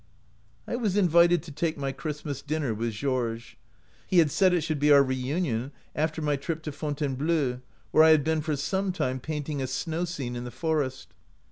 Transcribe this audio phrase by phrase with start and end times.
[0.67, 3.53] "I was invited to take my Christmas din ner with Georges.
[4.07, 7.59] He had said it should be our reunion after my trip to Fontaine bleau,
[7.91, 11.09] where I had been for some time paint ing a snow scene in the forest.